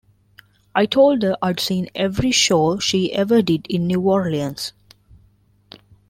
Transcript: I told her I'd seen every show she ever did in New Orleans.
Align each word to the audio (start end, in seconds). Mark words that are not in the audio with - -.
I 0.73 0.87
told 0.87 1.21
her 1.21 1.37
I'd 1.43 1.59
seen 1.59 1.87
every 1.93 2.31
show 2.31 2.79
she 2.79 3.13
ever 3.13 3.43
did 3.43 3.67
in 3.69 3.85
New 3.85 4.01
Orleans. 4.09 4.73